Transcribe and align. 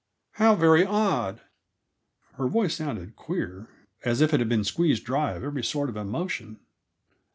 How 0.31 0.55
very 0.55 0.83
odd!" 0.83 1.41
Her 2.33 2.47
voice 2.47 2.73
sounded 2.73 3.15
queer, 3.15 3.67
as 4.03 4.19
if 4.19 4.33
it 4.33 4.39
had 4.39 4.49
been 4.49 4.63
squeezed 4.63 5.05
dry 5.05 5.33
of 5.33 5.43
every 5.43 5.63
sort 5.63 5.89
of 5.89 5.95
emotion. 5.95 6.59